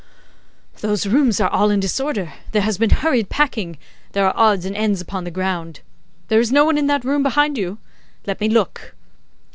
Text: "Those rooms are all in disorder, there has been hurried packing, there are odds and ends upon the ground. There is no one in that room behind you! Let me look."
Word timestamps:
"Those 0.79 1.05
rooms 1.05 1.39
are 1.39 1.49
all 1.51 1.69
in 1.69 1.79
disorder, 1.79 2.33
there 2.53 2.63
has 2.63 2.79
been 2.79 2.89
hurried 2.89 3.29
packing, 3.29 3.77
there 4.13 4.25
are 4.25 4.33
odds 4.35 4.65
and 4.65 4.75
ends 4.75 4.99
upon 4.99 5.25
the 5.25 5.29
ground. 5.29 5.81
There 6.27 6.39
is 6.39 6.51
no 6.51 6.65
one 6.65 6.79
in 6.79 6.87
that 6.87 7.05
room 7.05 7.21
behind 7.21 7.55
you! 7.55 7.77
Let 8.25 8.39
me 8.41 8.49
look." 8.49 8.95